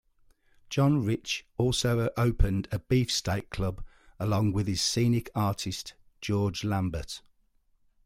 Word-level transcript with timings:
John 0.71 1.05
Rich 1.05 1.45
also 1.59 2.09
opened 2.17 2.67
a 2.71 2.79
Beefsteak 2.79 3.51
Club 3.51 3.83
along 4.19 4.51
with 4.51 4.65
his 4.65 4.81
scenic 4.81 5.29
artist, 5.35 5.93
George 6.21 6.63
Lambert. 6.63 7.21